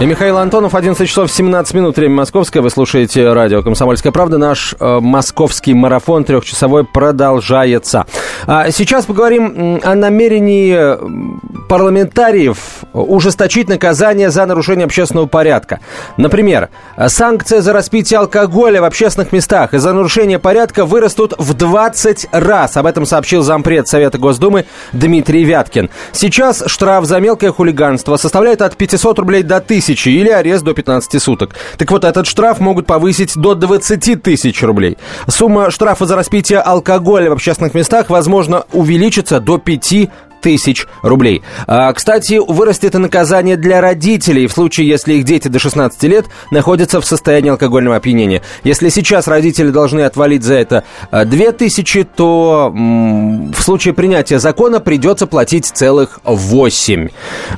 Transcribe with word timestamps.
И 0.00 0.06
Михаил 0.06 0.38
Антонов, 0.38 0.76
11 0.76 1.08
часов 1.08 1.28
17 1.28 1.74
минут, 1.74 1.96
время 1.96 2.14
московское. 2.14 2.62
Вы 2.62 2.70
слушаете 2.70 3.32
радио 3.32 3.62
«Комсомольская 3.62 4.12
правда». 4.12 4.38
Наш 4.38 4.76
э, 4.78 4.98
московский 5.00 5.74
марафон 5.74 6.22
трехчасовой 6.22 6.84
продолжается. 6.84 8.06
А 8.46 8.70
сейчас 8.70 9.06
поговорим 9.06 9.80
о 9.82 9.96
намерении 9.96 10.96
парламентариев 11.68 12.58
ужесточить 12.92 13.68
наказание 13.68 14.30
за 14.30 14.46
нарушение 14.46 14.84
общественного 14.84 15.26
порядка. 15.26 15.80
Например, 16.16 16.68
санкции 17.08 17.58
за 17.58 17.72
распитие 17.72 18.20
алкоголя 18.20 18.80
в 18.80 18.84
общественных 18.84 19.32
местах 19.32 19.74
и 19.74 19.78
за 19.78 19.92
нарушение 19.92 20.38
порядка 20.38 20.84
вырастут 20.84 21.34
в 21.38 21.54
20 21.54 22.28
раз. 22.30 22.76
Об 22.76 22.86
этом 22.86 23.04
сообщил 23.04 23.42
зампред 23.42 23.88
Совета 23.88 24.18
Госдумы 24.18 24.64
Дмитрий 24.92 25.42
Вяткин. 25.42 25.90
Сейчас 26.12 26.62
штраф 26.68 27.04
за 27.04 27.18
мелкое 27.18 27.50
хулиганство 27.50 28.16
составляет 28.16 28.62
от 28.62 28.76
500 28.76 29.18
рублей 29.18 29.42
до 29.42 29.56
1000 29.56 29.87
тысячи 29.88 30.10
или 30.10 30.28
арест 30.28 30.64
до 30.64 30.74
15 30.74 31.22
суток. 31.22 31.54
Так 31.78 31.90
вот, 31.90 32.04
этот 32.04 32.26
штраф 32.26 32.60
могут 32.60 32.86
повысить 32.86 33.36
до 33.36 33.54
20 33.54 34.22
тысяч 34.22 34.62
рублей. 34.62 34.98
Сумма 35.28 35.70
штрафа 35.70 36.04
за 36.04 36.14
распитие 36.14 36.60
алкоголя 36.60 37.30
в 37.30 37.32
общественных 37.32 37.74
местах, 37.74 38.10
возможно, 38.10 38.64
увеличится 38.72 39.40
до 39.40 39.56
5 39.56 40.10
тысяч 40.48 40.86
рублей. 41.02 41.42
А, 41.66 41.92
кстати, 41.92 42.40
вырастет 42.48 42.94
и 42.94 42.98
наказание 42.98 43.58
для 43.58 43.82
родителей 43.82 44.46
в 44.46 44.52
случае, 44.52 44.88
если 44.88 45.12
их 45.12 45.24
дети 45.24 45.48
до 45.48 45.58
16 45.58 46.02
лет 46.04 46.24
находятся 46.50 47.02
в 47.02 47.04
состоянии 47.04 47.50
алкогольного 47.50 47.96
опьянения. 47.96 48.40
Если 48.64 48.88
сейчас 48.88 49.28
родители 49.28 49.68
должны 49.68 50.00
отвалить 50.00 50.44
за 50.44 50.54
это 50.54 50.84
2 51.12 51.52
тысячи, 51.52 52.04
то 52.04 52.72
м- 52.74 53.52
в 53.52 53.60
случае 53.62 53.92
принятия 53.92 54.38
закона 54.38 54.80
придется 54.80 55.26
платить 55.26 55.66
целых 55.66 56.20
8. 56.24 57.08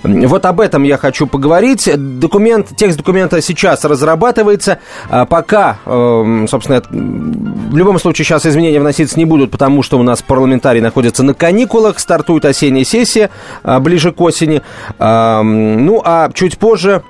Вот 0.02 0.44
об 0.44 0.60
этом 0.60 0.82
я 0.82 0.96
хочу 0.96 1.28
поговорить. 1.28 1.88
Документ, 2.18 2.70
текст 2.76 2.98
документа 2.98 3.40
сейчас 3.40 3.84
разрабатывается. 3.84 4.78
А 5.08 5.26
пока, 5.26 5.78
э, 5.86 6.46
собственно, 6.50 6.82
в 6.90 7.76
любом 7.76 8.00
случае 8.00 8.24
сейчас 8.24 8.46
изменения 8.46 8.80
вноситься 8.80 9.16
не 9.16 9.26
будут, 9.26 9.52
потому 9.52 9.84
что 9.84 9.96
у 9.96 10.02
нас 10.02 10.22
парламентарии 10.22 10.80
находятся 10.80 11.22
на 11.22 11.34
каникулах, 11.34 12.00
стартует 12.00 12.44
осенний 12.44 12.79
осенняя 12.80 12.84
сессия, 12.84 13.30
а, 13.62 13.80
ближе 13.80 14.12
к 14.12 14.20
осени. 14.20 14.62
Ну, 14.98 16.02
а 16.04 16.30
чуть 16.34 16.58
позже 16.58 17.02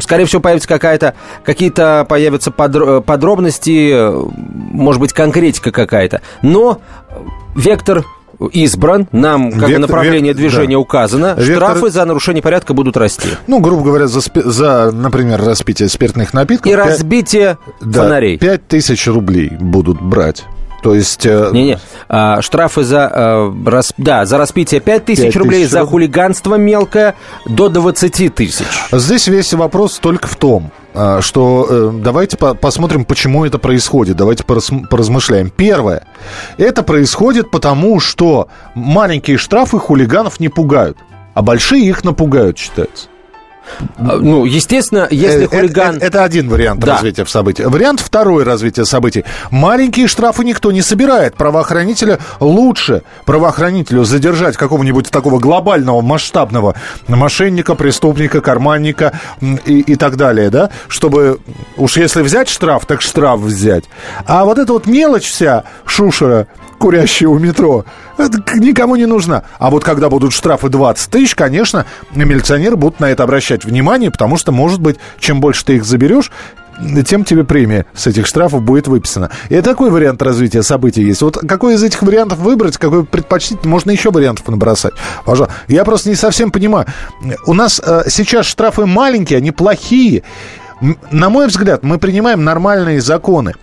скорее 0.00 0.24
всего, 0.26 0.40
появится 0.40 0.68
какая-то, 0.68 1.14
какие-то 1.42 2.06
появятся 2.08 2.52
подробности, 2.52 4.08
может 4.72 5.00
быть, 5.00 5.12
конкретика 5.12 5.72
какая-то. 5.72 6.20
Но 6.42 6.80
вектор 7.56 8.04
избран, 8.52 9.08
нам 9.12 9.50
как 9.52 9.68
Вектор, 9.68 9.80
направление 9.80 10.32
век, 10.32 10.36
движения 10.36 10.76
да. 10.76 10.78
указано, 10.78 11.34
Вектор... 11.36 11.56
штрафы 11.56 11.90
за 11.90 12.04
нарушение 12.04 12.42
порядка 12.42 12.72
будут 12.72 12.96
расти. 12.96 13.28
Ну, 13.46 13.60
грубо 13.60 13.82
говоря, 13.82 14.06
за, 14.06 14.20
за 14.34 14.92
например, 14.92 15.42
распитие 15.42 15.88
спиртных 15.88 16.32
напитков. 16.32 16.70
И 16.72 16.74
5, 16.74 16.86
разбитие 16.86 17.58
да, 17.80 18.04
фонарей. 18.04 18.38
5 18.38 18.68
тысяч 18.68 19.06
рублей 19.08 19.50
будут 19.60 20.00
брать. 20.00 20.44
То 20.82 20.94
есть... 20.94 21.26
Э, 21.26 21.50
Не-не, 21.52 21.78
а, 22.08 22.40
штрафы 22.42 22.82
за, 22.82 23.10
а, 23.12 23.54
рас, 23.66 23.92
да, 23.96 24.24
за 24.24 24.38
распитие 24.38 24.80
5 24.80 25.04
тысяч 25.04 25.36
рублей, 25.36 25.64
за 25.66 25.84
хулиганство 25.84 26.54
мелкое 26.56 27.14
до 27.46 27.68
20 27.68 28.34
тысяч. 28.34 28.66
Здесь 28.92 29.26
весь 29.28 29.52
вопрос 29.52 29.98
только 29.98 30.26
в 30.26 30.36
том, 30.36 30.72
а, 30.92 31.20
что 31.20 31.66
э, 31.68 31.90
давайте 32.02 32.36
по 32.36 32.54
посмотрим, 32.54 33.04
почему 33.04 33.44
это 33.44 33.58
происходит. 33.58 34.16
Давайте 34.16 34.44
поразмышляем. 34.44 35.50
Первое. 35.50 36.04
Это 36.56 36.82
происходит 36.82 37.50
потому, 37.50 38.00
что 38.00 38.48
маленькие 38.74 39.36
штрафы 39.36 39.78
хулиганов 39.78 40.40
не 40.40 40.48
пугают, 40.48 40.98
а 41.34 41.42
большие 41.42 41.86
их 41.86 42.02
напугают, 42.04 42.58
считается. 42.58 43.08
А, 43.98 44.16
ну, 44.16 44.44
естественно, 44.44 45.06
если 45.10 45.42
э, 45.42 45.44
э, 45.44 45.46
хулиган... 45.48 45.96
Это, 45.96 46.06
это 46.06 46.24
один 46.24 46.48
вариант 46.48 46.80
да. 46.80 46.94
развития 46.94 47.26
событий. 47.26 47.64
Вариант 47.64 48.00
второй 48.00 48.44
развития 48.44 48.84
событий. 48.84 49.24
Маленькие 49.50 50.08
штрафы 50.08 50.44
никто 50.44 50.72
не 50.72 50.82
собирает. 50.82 51.34
Правоохранителя 51.36 52.18
лучше 52.40 53.02
правоохранителю 53.24 54.04
задержать 54.04 54.56
какого-нибудь 54.56 55.10
такого 55.10 55.38
глобального, 55.38 56.00
масштабного 56.00 56.74
мошенника, 57.08 57.74
преступника, 57.74 58.40
карманника 58.40 59.18
и, 59.40 59.80
и 59.80 59.94
так 59.96 60.16
далее, 60.16 60.50
да, 60.50 60.70
чтобы 60.88 61.38
уж 61.76 61.96
если 61.96 62.22
взять 62.22 62.48
штраф, 62.48 62.86
так 62.86 63.00
штраф 63.02 63.40
взять. 63.40 63.84
А 64.26 64.44
вот 64.44 64.58
эта 64.58 64.72
вот 64.72 64.86
мелочь 64.86 65.28
вся, 65.28 65.64
шушера, 65.84 66.46
курящие 66.78 67.28
у 67.28 67.38
метро, 67.38 67.84
это 67.84 68.09
никому 68.28 68.96
не 68.96 69.06
нужна. 69.06 69.44
А 69.58 69.70
вот 69.70 69.84
когда 69.84 70.08
будут 70.08 70.32
штрафы 70.32 70.68
20 70.68 71.10
тысяч, 71.10 71.34
конечно, 71.34 71.86
милиционеры 72.12 72.76
будут 72.76 73.00
на 73.00 73.10
это 73.10 73.22
обращать 73.22 73.64
внимание, 73.64 74.10
потому 74.10 74.36
что, 74.36 74.52
может 74.52 74.80
быть, 74.80 74.96
чем 75.18 75.40
больше 75.40 75.64
ты 75.64 75.76
их 75.76 75.84
заберешь, 75.84 76.30
тем 77.06 77.24
тебе 77.24 77.44
премия 77.44 77.86
с 77.94 78.06
этих 78.06 78.26
штрафов 78.26 78.62
будет 78.62 78.88
выписана. 78.88 79.30
И 79.48 79.60
такой 79.60 79.90
вариант 79.90 80.22
развития 80.22 80.62
событий 80.62 81.02
есть. 81.02 81.22
Вот 81.22 81.36
какой 81.36 81.74
из 81.74 81.82
этих 81.82 82.02
вариантов 82.02 82.38
выбрать, 82.38 82.78
какой 82.78 83.04
предпочтить, 83.04 83.64
можно 83.64 83.90
еще 83.90 84.10
вариантов 84.10 84.48
набросать. 84.48 84.94
Пожалуйста. 85.24 85.54
Я 85.68 85.84
просто 85.84 86.08
не 86.08 86.14
совсем 86.14 86.50
понимаю. 86.50 86.86
У 87.46 87.54
нас 87.54 87.80
э, 87.84 88.04
сейчас 88.08 88.46
штрафы 88.46 88.86
маленькие, 88.86 89.38
они 89.38 89.50
плохие. 89.50 90.22
На 91.10 91.28
мой 91.28 91.46
взгляд, 91.46 91.82
мы 91.82 91.98
принимаем 91.98 92.42
нормальные 92.44 93.00
законы. 93.00 93.54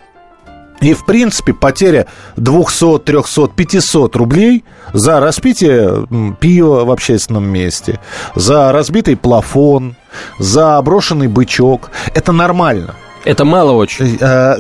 И, 0.82 0.94
в 0.94 1.06
принципе, 1.06 1.54
потеря 1.54 2.06
200, 2.36 3.00
300, 3.00 3.48
500 3.48 4.16
рублей 4.16 4.64
за 4.94 5.20
распитие 5.20 6.08
пива 6.40 6.86
в 6.86 6.92
общественном 6.92 7.46
месте, 7.46 8.00
за 8.36 8.72
разбитый 8.72 9.16
плафон, 9.16 9.96
за 10.40 10.82
брошенный 10.82 11.28
бычок– 11.28 11.92
это 12.14 12.32
нормально– 12.32 12.96
это 13.28 13.46
мало 13.46 13.72
очень. 13.74 14.18
А, 14.22 14.58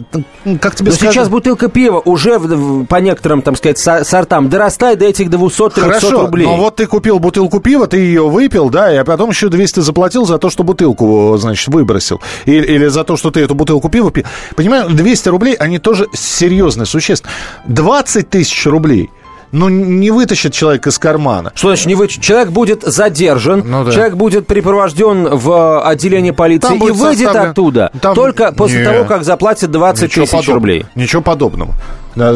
как 0.61 0.75
тебе 0.75 0.89
Но 0.89 0.95
сказать? 0.95 1.13
сейчас 1.13 1.29
бутылка 1.29 1.69
пива 1.69 2.01
уже 2.03 2.39
по 2.87 2.95
некоторым, 2.97 3.41
там 3.41 3.55
сказать, 3.55 3.77
сортам 3.77 4.49
дорастает 4.49 4.99
до 4.99 5.05
этих 5.05 5.29
200-300 5.29 5.79
Хорошо, 5.79 6.21
рублей. 6.23 6.45
но 6.45 6.57
вот 6.57 6.75
ты 6.75 6.85
купил 6.85 7.19
бутылку 7.19 7.59
пива, 7.59 7.87
ты 7.87 7.97
ее 7.97 8.27
выпил, 8.27 8.69
да, 8.69 8.93
и 8.93 9.03
потом 9.03 9.29
еще 9.29 9.49
200 9.49 9.79
заплатил 9.79 10.25
за 10.25 10.37
то, 10.37 10.49
что 10.49 10.63
бутылку, 10.63 11.35
значит, 11.37 11.67
выбросил. 11.67 12.21
Или, 12.45 12.65
или 12.65 12.87
за 12.87 13.03
то, 13.03 13.15
что 13.17 13.31
ты 13.31 13.39
эту 13.41 13.55
бутылку 13.55 13.89
пива 13.89 14.11
пил. 14.11 14.25
Понимаю, 14.55 14.89
200 14.89 15.29
рублей, 15.29 15.55
они 15.55 15.79
тоже 15.79 16.07
серьезные, 16.13 16.85
существенные. 16.85 17.33
20 17.67 18.29
тысяч 18.29 18.65
рублей– 18.65 19.09
ну, 19.51 19.69
не 19.69 20.11
вытащит 20.11 20.53
человек 20.53 20.87
из 20.87 20.97
кармана. 20.97 21.51
Что 21.55 21.69
значит 21.69 21.87
не 21.87 21.95
вытащит? 21.95 22.21
Человек 22.21 22.49
будет 22.49 22.83
задержан, 22.83 23.63
ну, 23.65 23.83
да. 23.83 23.91
человек 23.91 24.15
будет 24.15 24.47
припровожден 24.47 25.29
в 25.29 25.51
э, 25.51 25.81
отделение 25.87 26.33
полиции 26.33 26.67
Там 26.67 26.87
и 26.87 26.91
выйдет 26.91 27.25
составлен... 27.25 27.51
оттуда 27.51 27.91
Там... 28.01 28.15
только 28.15 28.51
после 28.51 28.79
не... 28.79 28.85
того, 28.85 29.05
как 29.05 29.23
заплатит 29.23 29.71
20 29.71 30.03
Ничего 30.03 30.25
тысяч 30.25 30.37
подоб... 30.37 30.55
рублей. 30.55 30.85
Ничего 30.95 31.21
подобного. 31.21 31.73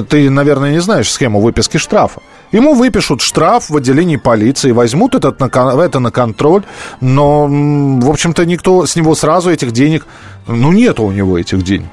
Ты, 0.10 0.30
наверное, 0.30 0.72
не 0.72 0.80
знаешь 0.80 1.12
схему 1.12 1.42
выписки 1.42 1.78
штрафа. 1.78 2.22
Ему 2.52 2.74
выпишут 2.76 3.22
штраф 3.22 3.70
в 3.70 3.78
отделении 3.78 4.18
полиции, 4.18 4.72
возьмут 4.72 5.16
этот 5.16 5.40
на, 5.40 5.46
это 5.82 6.00
на 6.00 6.12
контроль, 6.12 6.64
но, 7.00 7.48
в 7.48 8.10
общем-то, 8.10 8.46
никто 8.46 8.86
с 8.86 8.96
него 8.96 9.16
сразу 9.16 9.50
этих 9.50 9.72
денег... 9.72 10.06
Ну, 10.48 10.72
нет 10.72 11.00
у 11.00 11.12
него 11.12 11.38
этих 11.38 11.64
денег. 11.64 11.88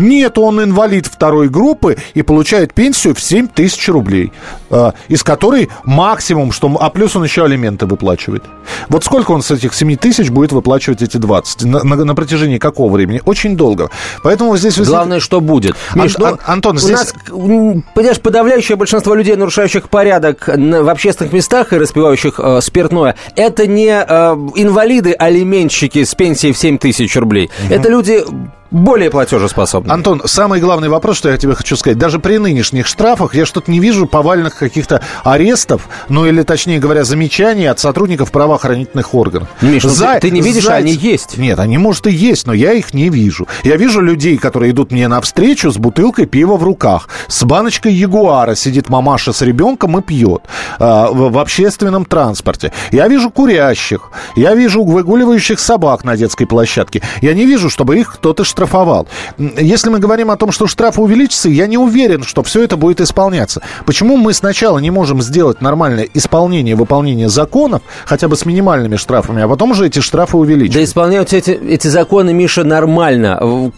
Нет, 0.00 0.38
он 0.38 0.62
инвалид 0.62 1.06
второй 1.06 1.48
группы 1.48 1.96
и 2.14 2.22
получает 2.22 2.72
пенсию 2.72 3.14
в 3.14 3.20
7 3.20 3.48
тысяч 3.48 3.88
рублей, 3.88 4.32
э, 4.70 4.92
из 5.08 5.22
которой 5.22 5.68
максимум, 5.84 6.52
что... 6.52 6.74
А 6.80 6.90
плюс 6.90 7.16
он 7.16 7.24
еще 7.24 7.44
алименты 7.44 7.86
выплачивает. 7.86 8.44
Вот 8.88 9.04
сколько 9.04 9.32
он 9.32 9.42
с 9.42 9.50
этих 9.50 9.74
7 9.74 9.96
тысяч 9.96 10.30
будет 10.30 10.52
выплачивать 10.52 11.02
эти 11.02 11.18
20? 11.18 11.64
На, 11.64 11.84
на, 11.84 12.04
на 12.04 12.14
протяжении 12.14 12.58
какого 12.58 12.92
времени? 12.92 13.20
Очень 13.26 13.56
долго. 13.56 13.90
Поэтому 14.22 14.56
здесь... 14.56 14.78
Главное, 14.78 15.20
что 15.20 15.40
будет. 15.40 15.76
Миш, 15.94 16.16
Ан, 16.16 16.22
ну, 16.22 16.38
Антон, 16.46 16.78
здесь... 16.78 17.12
У 17.30 17.46
нас, 17.46 17.84
понимаешь, 17.94 18.20
подавляющее 18.20 18.76
большинство 18.76 19.14
людей, 19.14 19.36
нарушающих 19.36 19.90
порядок 19.90 20.48
в 20.48 20.88
общественных 20.88 21.32
местах 21.32 21.72
и 21.72 21.76
распивающих 21.76 22.38
э, 22.38 22.60
спиртное, 22.62 23.16
это 23.36 23.66
не 23.66 23.88
э, 23.88 24.32
инвалиды, 24.54 25.12
алименщики 25.12 26.04
с 26.04 26.14
пенсией 26.14 26.54
в 26.54 26.58
7 26.58 26.78
тысяч 26.78 27.14
рублей. 27.16 27.50
Угу. 27.66 27.74
Это 27.74 27.88
люди 27.88 28.24
более 28.70 29.10
платежеспособны. 29.10 29.90
Антон, 29.92 30.22
самый 30.24 30.60
главный 30.60 30.88
вопрос, 30.88 31.16
что 31.16 31.28
я 31.28 31.36
тебе 31.36 31.54
хочу 31.54 31.76
сказать. 31.76 31.98
Даже 31.98 32.18
при 32.18 32.38
нынешних 32.38 32.86
штрафах 32.86 33.34
я 33.34 33.44
что-то 33.44 33.70
не 33.70 33.80
вижу 33.80 34.06
повальных 34.06 34.56
каких-то 34.56 35.02
арестов, 35.24 35.88
ну 36.08 36.26
или, 36.26 36.42
точнее 36.42 36.78
говоря, 36.78 37.04
замечаний 37.04 37.66
от 37.66 37.78
сотрудников 37.78 38.30
правоохранительных 38.30 39.14
органов. 39.14 39.48
Миш, 39.60 39.84
ну 39.84 39.90
За... 39.90 40.14
ты, 40.14 40.28
ты 40.28 40.30
не 40.30 40.40
видишь, 40.40 40.64
За... 40.64 40.74
они 40.74 40.92
есть. 40.92 41.36
Нет, 41.36 41.58
они, 41.58 41.78
может, 41.78 42.06
и 42.06 42.12
есть, 42.12 42.46
но 42.46 42.52
я 42.52 42.72
их 42.72 42.94
не 42.94 43.08
вижу. 43.08 43.48
Я 43.64 43.76
вижу 43.76 44.00
людей, 44.00 44.36
которые 44.38 44.70
идут 44.70 44.92
мне 44.92 45.08
навстречу 45.08 45.70
с 45.70 45.76
бутылкой 45.76 46.26
пива 46.26 46.56
в 46.56 46.62
руках, 46.62 47.08
с 47.28 47.42
баночкой 47.44 47.92
ягуара 47.92 48.54
сидит 48.54 48.88
мамаша 48.88 49.32
с 49.32 49.42
ребенком 49.42 49.98
и 49.98 50.02
пьет 50.02 50.42
э, 50.78 50.84
в, 50.84 51.32
в 51.32 51.38
общественном 51.38 52.04
транспорте. 52.04 52.72
Я 52.92 53.08
вижу 53.08 53.30
курящих, 53.30 54.10
я 54.36 54.54
вижу 54.54 54.84
выгуливающих 54.84 55.58
собак 55.58 56.04
на 56.04 56.16
детской 56.16 56.46
площадке. 56.46 57.02
Я 57.20 57.34
не 57.34 57.46
вижу, 57.46 57.68
чтобы 57.68 57.98
их 57.98 58.14
кто-то 58.14 58.44
штрафовал 58.44 58.59
оштрафовал. 58.60 59.08
Если 59.38 59.90
мы 59.90 59.98
говорим 59.98 60.30
о 60.30 60.36
том, 60.36 60.52
что 60.52 60.66
штрафы 60.66 61.00
увеличатся, 61.00 61.48
я 61.48 61.66
не 61.66 61.78
уверен, 61.78 62.22
что 62.22 62.42
все 62.42 62.62
это 62.62 62.76
будет 62.76 63.00
исполняться. 63.00 63.62
Почему 63.86 64.16
мы 64.16 64.32
сначала 64.34 64.78
не 64.78 64.90
можем 64.90 65.22
сделать 65.22 65.60
нормальное 65.60 66.08
исполнение, 66.14 66.76
выполнение 66.76 67.28
законов, 67.28 67.82
хотя 68.04 68.28
бы 68.28 68.36
с 68.36 68.44
минимальными 68.44 68.96
штрафами, 68.96 69.42
а 69.42 69.48
потом 69.48 69.70
уже 69.70 69.86
эти 69.86 70.00
штрафы 70.00 70.36
увеличить? 70.36 70.74
Да 70.74 70.84
исполняются 70.84 71.36
эти, 71.36 71.50
эти 71.50 71.88
законы, 71.88 72.32
Миша, 72.34 72.64
нормально. 72.64 73.72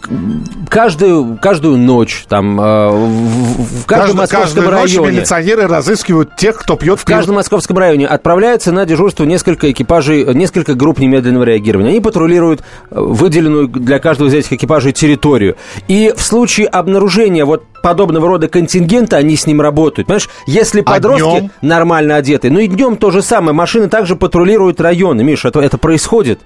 Каждую, 0.69 1.37
каждую 1.41 1.77
ночь, 1.77 2.25
там, 2.27 2.59
э, 2.59 2.89
в 2.89 3.85
каждом 3.85 4.17
Кажд, 4.17 4.33
московском 4.33 4.69
районе... 4.69 5.11
Милиционеры 5.11 5.67
разыскивают 5.67 6.35
тех, 6.35 6.57
кто 6.57 6.75
пьет 6.75 6.99
в... 6.99 7.03
В 7.03 7.05
каждом 7.05 7.35
московском 7.35 7.77
районе 7.77 8.07
отправляется 8.07 8.71
на 8.71 8.85
дежурство 8.85 9.23
несколько 9.23 9.71
экипажей, 9.71 10.25
несколько 10.33 10.73
групп 10.73 10.99
немедленного 10.99 11.43
реагирования. 11.43 11.91
Они 11.91 12.01
патрулируют 12.01 12.61
э, 12.61 12.99
выделенную 12.99 13.67
для 13.67 13.99
каждого 13.99 14.27
из 14.27 14.33
этих 14.33 14.53
экипажей 14.53 14.72
территорию. 14.91 15.55
И 15.87 16.13
в 16.15 16.21
случае 16.21 16.67
обнаружения 16.67 17.45
вот 17.45 17.63
подобного 17.81 18.27
рода 18.27 18.47
контингента, 18.47 19.17
они 19.17 19.35
с 19.35 19.45
ним 19.45 19.61
работают. 19.61 20.07
Понимаешь, 20.07 20.29
если 20.47 20.81
а 20.81 20.83
подростки 20.83 21.51
а 21.61 21.65
нормально 21.65 22.15
одеты, 22.15 22.49
ну 22.49 22.59
и 22.59 22.67
днем 22.67 22.95
то 22.97 23.11
же 23.11 23.21
самое, 23.21 23.53
машины 23.53 23.89
также 23.89 24.15
патрулируют 24.15 24.79
районы. 24.81 25.23
Миша, 25.23 25.49
это, 25.49 25.59
это 25.59 25.77
происходит. 25.77 26.39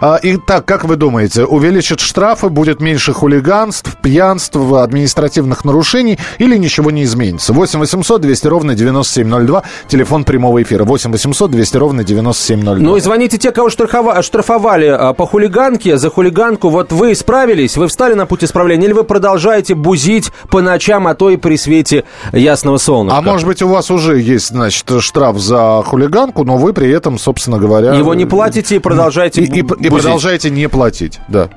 А, 0.00 0.18
итак, 0.22 0.64
как 0.64 0.84
вы 0.84 0.96
думаете, 0.96 1.44
увеличат 1.44 2.00
штрафы, 2.00 2.48
будет 2.48 2.80
меньше 2.80 3.12
хулиганств, 3.12 3.96
пьянств, 4.02 4.56
административных 4.56 5.64
нарушений 5.64 6.18
или 6.38 6.56
ничего 6.56 6.90
не 6.90 7.04
изменится? 7.04 7.52
8 7.52 7.78
800 7.80 8.20
200 8.20 8.46
ровно 8.46 8.74
9702, 8.74 9.62
телефон 9.88 10.24
прямого 10.24 10.62
эфира. 10.62 10.84
8 10.84 11.12
800 11.12 11.50
200 11.50 11.76
ровно 11.76 12.04
9702. 12.04 12.86
Ну 12.86 12.96
и 12.96 13.00
звоните 13.00 13.38
те, 13.38 13.52
кого 13.52 13.70
штрафовали, 13.70 14.86
а, 14.86 15.12
по 15.12 15.26
хулиганке, 15.26 15.96
за 15.96 16.10
хулиганку. 16.10 16.68
Вот 16.68 16.92
вы 16.92 17.14
справились, 17.14 17.76
вы 17.76 17.88
встали 17.88 18.14
на 18.14 18.26
путь 18.26 18.44
исправления, 18.44 18.86
или 18.86 18.92
вы 18.92 19.04
продолжаете 19.04 19.74
бузить 19.74 20.30
по 20.50 20.60
ночам, 20.60 21.06
а 21.06 21.14
то 21.14 21.30
и 21.30 21.36
при 21.36 21.56
свете 21.56 22.04
ясного 22.32 22.78
солнца? 22.78 23.16
А 23.16 23.22
может 23.22 23.46
быть, 23.46 23.62
у 23.62 23.68
вас 23.68 23.90
уже 23.90 24.18
есть, 24.20 24.48
значит, 24.48 24.84
штраф 25.00 25.38
за 25.38 25.82
хулиганку, 25.84 26.44
но 26.44 26.56
вы 26.56 26.72
при 26.72 26.90
этом, 26.90 27.18
собственно 27.18 27.58
говоря... 27.58 27.94
Его 27.94 28.14
не 28.14 28.26
платите 28.26 28.76
и 28.76 28.78
продолжаете 28.78 29.42
и, 29.42 29.55
и, 29.56 29.86
и 29.86 29.90
продолжаете 29.90 30.50
не 30.50 30.68
платить, 30.68 31.20
да. 31.28 31.48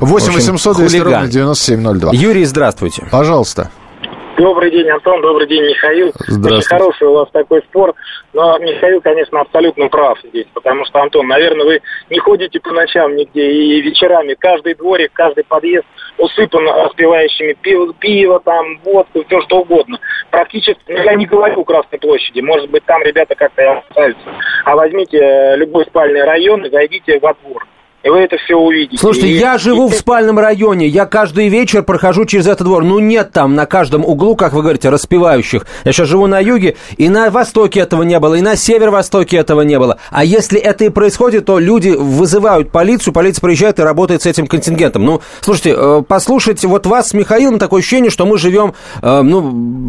8 0.00 0.32
800 0.32 0.76
200 0.76 0.96
ровно 0.98 1.26
9702. 1.26 2.10
Юрий, 2.12 2.44
здравствуйте. 2.44 3.06
Пожалуйста. 3.10 3.70
Добрый 4.38 4.70
день, 4.70 4.88
Антон, 4.90 5.22
добрый 5.22 5.48
день, 5.48 5.62
Михаил. 5.62 6.12
Здравствуйте. 6.26 6.56
Очень 6.56 6.68
хороший 6.68 7.08
у 7.08 7.14
вас 7.14 7.28
такой 7.32 7.62
спор, 7.62 7.94
но 8.34 8.58
Михаил, 8.58 9.00
конечно, 9.00 9.40
абсолютно 9.40 9.88
прав 9.88 10.18
здесь, 10.24 10.46
потому 10.52 10.84
что, 10.84 11.00
Антон, 11.00 11.26
наверное, 11.26 11.64
вы 11.64 11.80
не 12.10 12.18
ходите 12.18 12.60
по 12.60 12.70
ночам 12.72 13.16
нигде, 13.16 13.50
и 13.50 13.80
вечерами 13.80 14.36
каждый 14.38 14.74
дворик, 14.74 15.10
каждый 15.14 15.44
подъезд 15.44 15.86
усыпан 16.18 16.66
распивающими 16.68 17.54
пиво, 17.54 17.92
пиво 17.94 18.40
там, 18.40 18.78
водку, 18.84 19.24
все 19.24 19.40
что 19.42 19.60
угодно. 19.60 19.98
Практически, 20.30 20.80
ну, 20.88 21.02
я 21.02 21.14
не 21.14 21.26
говорю 21.26 21.64
Красной 21.64 21.98
площади, 21.98 22.40
может 22.40 22.70
быть, 22.70 22.84
там 22.84 23.02
ребята 23.02 23.34
как-то 23.34 23.62
и 23.62 23.66
остаются. 23.66 24.24
А 24.64 24.76
возьмите 24.76 25.18
э, 25.18 25.56
любой 25.56 25.84
спальный 25.86 26.24
район 26.24 26.64
и 26.64 26.70
зайдите 26.70 27.18
во 27.20 27.34
двор 27.34 27.66
и 28.06 28.08
вы 28.08 28.20
это 28.20 28.36
все 28.36 28.54
увидите. 28.54 28.98
Слушайте, 28.98 29.28
и, 29.28 29.32
я 29.32 29.58
живу 29.58 29.88
и... 29.88 29.90
в 29.90 29.94
спальном 29.94 30.38
районе, 30.38 30.86
я 30.86 31.06
каждый 31.06 31.48
вечер 31.48 31.82
прохожу 31.82 32.24
через 32.24 32.46
этот 32.46 32.64
двор. 32.64 32.84
Ну, 32.84 33.00
нет 33.00 33.32
там 33.32 33.56
на 33.56 33.66
каждом 33.66 34.04
углу, 34.04 34.36
как 34.36 34.52
вы 34.52 34.62
говорите, 34.62 34.90
распевающих. 34.90 35.66
Я 35.84 35.92
сейчас 35.92 36.06
живу 36.06 36.28
на 36.28 36.38
юге, 36.38 36.76
и 36.96 37.08
на 37.08 37.30
востоке 37.30 37.80
этого 37.80 38.04
не 38.04 38.20
было, 38.20 38.36
и 38.36 38.42
на 38.42 38.54
северо-востоке 38.54 39.38
этого 39.38 39.62
не 39.62 39.76
было. 39.80 39.98
А 40.10 40.24
если 40.24 40.60
это 40.60 40.84
и 40.84 40.88
происходит, 40.88 41.46
то 41.46 41.58
люди 41.58 41.88
вызывают 41.88 42.70
полицию, 42.70 43.12
полиция 43.12 43.40
приезжает 43.40 43.80
и 43.80 43.82
работает 43.82 44.22
с 44.22 44.26
этим 44.26 44.46
контингентом. 44.46 45.04
Ну, 45.04 45.20
слушайте, 45.40 45.74
э, 45.76 46.02
послушать 46.06 46.64
вот 46.64 46.86
вас 46.86 47.08
с 47.08 47.14
Михаилом, 47.14 47.58
такое 47.58 47.80
ощущение, 47.80 48.10
что 48.12 48.24
мы 48.24 48.38
живем, 48.38 48.74
э, 49.02 49.22
ну, 49.22 49.42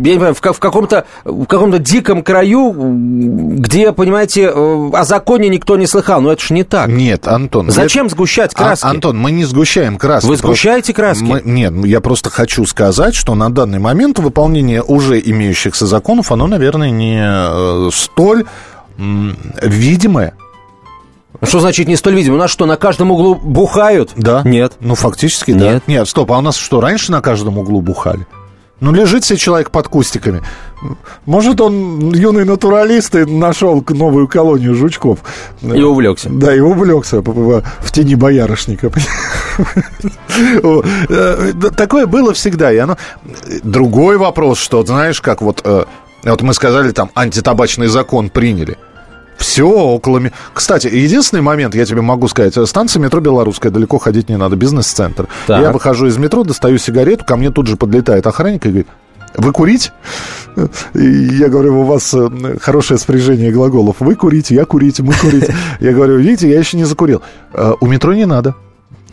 я 0.03 0.13
не 0.13 0.19
понимаю, 0.19 0.33
в, 0.33 0.41
в 0.41 0.59
каком-то 0.59 1.05
в 1.23 1.45
каком-то 1.45 1.77
диком 1.77 2.23
краю, 2.23 2.73
где, 2.73 3.91
понимаете, 3.91 4.51
э, 4.53 4.89
о 4.91 5.03
законе 5.03 5.49
никто 5.49 5.77
не 5.77 5.85
слыхал. 5.85 6.21
Но 6.21 6.31
это 6.31 6.41
же 6.41 6.55
не 6.55 6.63
так. 6.63 6.87
Нет, 6.87 7.27
Антон. 7.27 7.69
Зачем 7.69 8.06
Зачем 8.07 8.09
сгущать 8.09 8.51
а, 8.55 8.57
краски? 8.57 8.85
А, 8.85 8.89
Антон, 8.89 9.17
мы 9.17 9.31
не 9.31 9.45
сгущаем 9.45 9.97
краски. 9.97 10.27
Вы 10.27 10.37
сгущаете 10.37 10.93
краски? 10.93 11.23
Мы, 11.23 11.41
нет, 11.43 11.73
я 11.85 12.01
просто 12.01 12.29
хочу 12.29 12.65
сказать, 12.65 13.15
что 13.15 13.35
на 13.35 13.49
данный 13.49 13.79
момент 13.79 14.19
выполнение 14.19 14.81
уже 14.81 15.19
имеющихся 15.19 15.85
законов, 15.85 16.31
оно, 16.31 16.47
наверное, 16.47 16.89
не 16.89 17.19
э, 17.21 17.89
столь 17.93 18.45
видимое. 18.97 20.33
Что 21.43 21.59
значит 21.59 21.87
не 21.87 21.95
столь 21.95 22.15
видимо? 22.15 22.35
У 22.35 22.39
нас 22.39 22.49
что, 22.49 22.65
на 22.65 22.77
каждом 22.77 23.11
углу 23.11 23.35
бухают? 23.35 24.11
Да. 24.15 24.41
Нет. 24.43 24.73
Ну, 24.79 24.95
фактически, 24.95 25.51
Нет. 25.51 25.59
да. 25.59 25.81
Нет, 25.91 26.09
стоп, 26.09 26.31
а 26.31 26.37
у 26.39 26.41
нас 26.41 26.57
что, 26.57 26.81
раньше 26.81 27.11
на 27.11 27.21
каждом 27.21 27.59
углу 27.59 27.81
бухали? 27.81 28.25
Ну, 28.79 28.91
лежит 28.91 29.23
себе 29.23 29.37
человек 29.37 29.69
под 29.69 29.87
кустиками. 29.87 30.41
Может, 31.25 31.59
он 31.61 32.11
юный 32.13 32.45
натуралист 32.45 33.15
и 33.15 33.25
нашел 33.25 33.83
новую 33.89 34.27
колонию 34.27 34.75
жучков. 34.75 35.19
И 35.61 35.81
увлекся. 35.81 36.29
Да, 36.29 36.55
и 36.55 36.59
увлекся 36.59 37.21
в 37.21 37.91
тени 37.91 38.15
боярышника. 38.15 38.91
Э, 41.09 41.51
такое 41.75 42.05
было 42.05 42.33
всегда. 42.33 42.71
И 42.71 42.77
оно... 42.77 42.97
Другой 43.63 44.17
вопрос, 44.17 44.59
что, 44.59 44.85
знаешь, 44.85 45.19
как 45.19 45.41
вот... 45.41 45.61
Э, 45.63 45.85
вот 46.23 46.41
мы 46.41 46.53
сказали, 46.53 46.91
там, 46.91 47.09
антитабачный 47.15 47.87
закон 47.87 48.29
приняли. 48.29 48.77
Все 49.37 49.67
около... 49.67 50.21
Кстати, 50.53 50.87
единственный 50.87 51.41
момент, 51.41 51.75
я 51.75 51.85
тебе 51.85 52.01
могу 52.01 52.27
сказать, 52.27 52.55
станция 52.67 52.99
метро 52.99 53.19
Белорусская, 53.19 53.71
далеко 53.71 53.97
ходить 53.97 54.29
не 54.29 54.37
надо, 54.37 54.55
бизнес-центр. 54.55 55.27
Я 55.47 55.71
выхожу 55.71 56.07
из 56.07 56.17
метро, 56.17 56.43
достаю 56.43 56.77
сигарету, 56.77 57.25
ко 57.25 57.35
мне 57.35 57.51
тут 57.51 57.67
же 57.67 57.77
подлетает 57.77 58.27
охранник 58.27 58.65
и 58.65 58.69
говорит, 58.69 58.87
вы 59.37 59.51
курить? 59.51 59.91
Я 60.93 61.49
говорю, 61.49 61.81
у 61.81 61.83
вас 61.83 62.13
э, 62.13 62.57
хорошее 62.59 62.97
спряжение 62.97 63.51
глаголов. 63.51 63.97
Вы 63.99 64.15
курите, 64.15 64.55
я 64.55 64.65
курить, 64.65 64.99
мы 64.99 65.13
курить. 65.13 65.49
Я 65.79 65.93
говорю, 65.93 66.17
видите, 66.17 66.49
я 66.49 66.57
еще 66.57 66.77
не 66.77 66.85
закурил. 66.85 67.21
«Э, 67.53 67.73
у 67.79 67.85
метро 67.85 68.13
не 68.13 68.25
надо. 68.25 68.55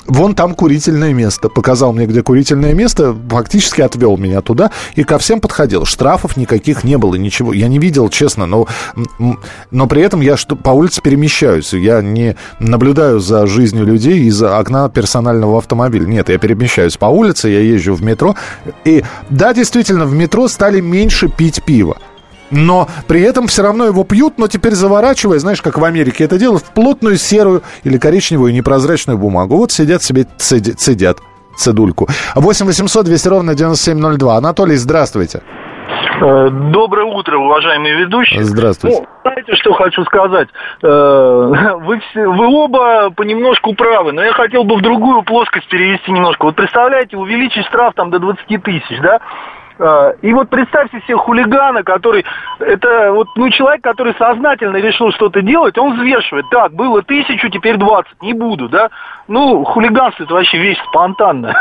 Вон 0.06 0.34
там 0.34 0.54
курительное 0.54 1.12
место. 1.12 1.48
Показал 1.48 1.92
мне, 1.92 2.06
где 2.06 2.22
курительное 2.22 2.74
место, 2.74 3.16
фактически 3.28 3.80
отвел 3.80 4.16
меня 4.16 4.40
туда 4.40 4.70
и 4.96 5.04
ко 5.04 5.18
всем 5.18 5.40
подходил. 5.40 5.84
Штрафов 5.84 6.36
никаких 6.36 6.84
не 6.84 6.98
было, 6.98 7.14
ничего. 7.14 7.52
Я 7.52 7.68
не 7.68 7.78
видел, 7.78 8.08
честно, 8.08 8.46
но, 8.46 8.66
но 9.70 9.86
при 9.86 10.02
этом 10.02 10.20
я 10.20 10.36
по 10.62 10.70
улице 10.70 11.00
перемещаюсь. 11.02 11.72
Я 11.72 12.02
не 12.02 12.36
наблюдаю 12.58 13.20
за 13.20 13.46
жизнью 13.46 13.86
людей 13.86 14.24
из 14.24 14.42
окна 14.42 14.88
персонального 14.88 15.58
автомобиля. 15.58 16.06
Нет, 16.06 16.28
я 16.28 16.38
перемещаюсь 16.38 16.96
по 16.96 17.06
улице, 17.06 17.48
я 17.48 17.60
езжу 17.60 17.94
в 17.94 18.02
метро. 18.02 18.34
И 18.84 19.02
да, 19.30 19.54
действительно, 19.54 20.06
в 20.06 20.14
метро 20.14 20.48
стали 20.48 20.80
меньше 20.80 21.28
пить 21.28 21.62
пиво 21.64 21.96
но 22.50 22.88
при 23.06 23.20
этом 23.22 23.46
все 23.46 23.62
равно 23.62 23.86
его 23.86 24.04
пьют, 24.04 24.38
но 24.38 24.48
теперь 24.48 24.72
заворачивая, 24.72 25.38
знаешь, 25.38 25.62
как 25.62 25.78
в 25.78 25.84
Америке 25.84 26.24
это 26.24 26.38
делают, 26.38 26.64
в 26.64 26.70
плотную 26.70 27.16
серую 27.16 27.62
или 27.84 27.98
коричневую 27.98 28.52
непрозрачную 28.52 29.18
бумагу. 29.18 29.56
Вот 29.56 29.72
сидят 29.72 30.02
себе, 30.02 30.26
цедят, 30.36 30.78
цедят 30.78 31.18
цедульку. 31.56 32.08
8 32.34 32.66
800 32.66 33.04
200 33.04 33.28
ровно 33.28 33.54
9702. 33.54 34.36
Анатолий, 34.36 34.76
здравствуйте. 34.76 35.42
Э, 36.20 36.48
доброе 36.50 37.06
утро, 37.06 37.38
уважаемые 37.38 37.96
ведущие. 37.96 38.44
Здравствуйте. 38.44 39.00
Ну, 39.00 39.06
знаете, 39.22 39.54
что 39.56 39.72
хочу 39.72 40.04
сказать? 40.04 40.48
Э, 40.82 40.86
вы, 41.82 42.00
все, 42.00 42.26
вы 42.26 42.46
оба 42.46 43.10
понемножку 43.10 43.74
правы, 43.74 44.12
но 44.12 44.22
я 44.22 44.32
хотел 44.32 44.64
бы 44.64 44.76
в 44.76 44.82
другую 44.82 45.22
плоскость 45.22 45.68
перевести 45.68 46.12
немножко. 46.12 46.44
Вот 46.44 46.56
представляете, 46.56 47.16
увеличить 47.16 47.66
штраф 47.66 47.94
там 47.94 48.10
до 48.10 48.18
20 48.18 48.62
тысяч, 48.62 49.00
да? 49.02 49.20
А, 49.78 50.12
и 50.22 50.32
вот 50.32 50.50
представьте 50.50 51.00
себе 51.00 51.16
хулигана, 51.16 51.82
который, 51.82 52.24
это 52.60 53.12
вот, 53.12 53.28
ну, 53.34 53.50
человек, 53.50 53.82
который 53.82 54.14
сознательно 54.16 54.76
решил 54.76 55.10
что-то 55.12 55.42
делать, 55.42 55.76
он 55.78 55.94
взвешивает, 55.94 56.46
так, 56.50 56.72
было 56.72 57.02
тысячу, 57.02 57.48
теперь 57.48 57.76
двадцать, 57.76 58.22
не 58.22 58.34
буду, 58.34 58.68
да? 58.68 58.90
Ну, 59.26 59.64
хулиганство 59.64 60.24
это 60.24 60.34
вообще 60.34 60.58
вещь 60.58 60.78
спонтанная. 60.88 61.54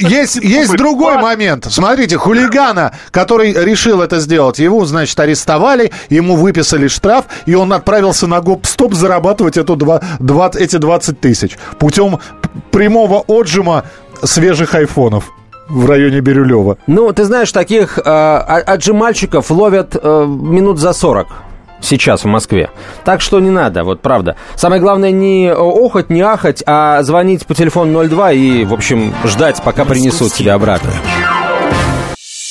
Есть, 0.00 0.36
есть 0.36 0.76
другой 0.76 1.18
момент. 1.18 1.66
Смотрите, 1.66 2.16
хулигана, 2.16 2.92
который 3.10 3.52
решил 3.52 4.00
это 4.00 4.18
сделать, 4.18 4.58
его, 4.58 4.84
значит, 4.84 5.18
арестовали, 5.20 5.92
ему 6.08 6.36
выписали 6.36 6.88
штраф, 6.88 7.26
и 7.46 7.54
он 7.54 7.72
отправился 7.72 8.26
на 8.26 8.40
гоп-стоп 8.40 8.94
зарабатывать 8.94 9.56
эти 9.56 10.76
20 10.76 11.20
тысяч 11.20 11.58
путем 11.78 12.18
прямого 12.72 13.22
отжима 13.28 13.84
свежих 14.22 14.74
айфонов 14.74 15.30
в 15.68 15.88
районе 15.88 16.20
Бирюлева. 16.20 16.78
Ну, 16.86 17.12
ты 17.12 17.24
знаешь, 17.24 17.52
таких 17.52 17.98
э, 17.98 18.02
отжимальщиков 18.02 19.50
ловят 19.50 19.96
э, 20.00 20.26
минут 20.26 20.78
за 20.78 20.92
40 20.92 21.28
сейчас 21.80 22.24
в 22.24 22.26
Москве. 22.26 22.70
Так 23.04 23.20
что 23.20 23.40
не 23.40 23.50
надо, 23.50 23.84
вот 23.84 24.00
правда. 24.00 24.36
Самое 24.56 24.80
главное 24.80 25.10
не 25.10 25.52
охоть, 25.52 26.10
не 26.10 26.20
ахать, 26.20 26.62
а 26.66 27.02
звонить 27.02 27.46
по 27.46 27.54
телефону 27.54 28.06
02 28.08 28.32
и, 28.32 28.64
в 28.64 28.74
общем, 28.74 29.14
ждать, 29.24 29.62
пока 29.62 29.84
принесут 29.84 30.32
тебя 30.32 30.54
обратно. 30.54 30.90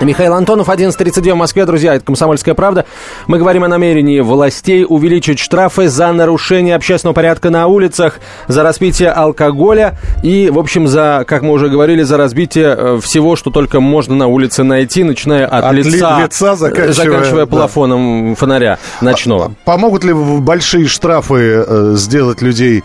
Михаил 0.00 0.34
Антонов, 0.34 0.68
11.32 0.68 1.32
в 1.32 1.36
Москве. 1.36 1.66
Друзья, 1.66 1.94
это 1.96 2.04
«Комсомольская 2.04 2.54
правда». 2.54 2.84
Мы 3.26 3.38
говорим 3.38 3.64
о 3.64 3.68
намерении 3.68 4.20
властей 4.20 4.86
увеличить 4.88 5.40
штрафы 5.40 5.88
за 5.88 6.12
нарушение 6.12 6.76
общественного 6.76 7.14
порядка 7.14 7.50
на 7.50 7.66
улицах, 7.66 8.20
за 8.46 8.62
распитие 8.62 9.10
алкоголя 9.10 9.98
и, 10.22 10.50
в 10.50 10.58
общем, 10.60 10.86
за, 10.86 11.24
как 11.26 11.42
мы 11.42 11.50
уже 11.50 11.68
говорили, 11.68 12.02
за 12.04 12.16
разбитие 12.16 12.74
э, 12.78 13.00
всего, 13.02 13.34
что 13.34 13.50
только 13.50 13.80
можно 13.80 14.14
на 14.14 14.28
улице 14.28 14.62
найти, 14.62 15.02
начиная 15.02 15.46
от, 15.46 15.64
От 15.64 15.72
ли- 15.74 15.82
лица, 15.82 16.20
лица, 16.22 16.54
заканчивая- 16.54 16.92
заканчивая 16.92 17.46
да. 17.46 17.50
плафоном 17.50 18.36
фонаря 18.36 18.78
ночного. 19.00 19.52
Помогут 19.64 20.04
ли 20.04 20.12
большие 20.14 20.86
штрафы 20.86 21.64
э, 21.66 21.92
сделать 21.96 22.40
людей 22.40 22.78
э, 22.78 22.82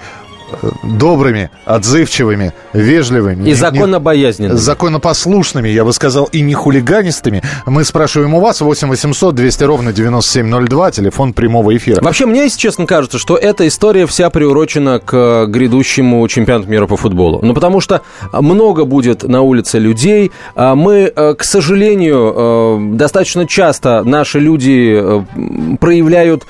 добрыми, 0.83 1.49
отзывчивыми, 1.65 2.53
вежливыми? 2.73 3.41
И 3.43 3.45
Не- 3.47 3.53
законно-боязненными. 3.53 4.57
законопослушными, 4.57 5.69
я 5.69 5.83
бы 5.85 5.93
сказал, 5.93 6.25
и 6.25 6.41
не 6.41 6.53
хулиганистыми. 6.53 7.41
Мы 7.65 7.83
спрашиваем 7.83 8.33
у 8.33 8.39
вас 8.39 8.61
8 8.61 8.87
800 8.89 9.35
200 9.35 9.63
ровно 9.63 9.93
9702, 9.93 10.91
телефон 10.91 11.33
прямого 11.33 11.75
эфира. 11.75 12.01
Вообще, 12.01 12.25
мне, 12.25 12.43
если 12.43 12.59
честно, 12.59 12.85
кажется, 12.85 13.17
что 13.17 13.35
эта 13.35 13.67
история 13.67 14.05
вся 14.05 14.29
приурочена 14.29 14.99
к 14.99 15.45
грядущему 15.47 16.27
чемпионату 16.27 16.69
мира 16.69 16.87
по 16.87 16.97
футболу. 16.97 17.39
Ну, 17.41 17.53
потому 17.53 17.79
что 17.81 18.01
много 18.31 18.85
будет 18.85 19.23
на 19.23 19.41
улице 19.41 19.79
людей. 19.79 20.31
А 20.55 20.75
Мы, 20.75 21.11
э, 21.15 21.33
к 21.35 21.43
сожалению, 21.43 22.33
э, 22.35 22.95
достаточно 22.95 23.47
часто 23.47 24.03
наши 24.03 24.39
люди 24.39 24.99
э, 25.01 25.77
проявляют 25.79 26.45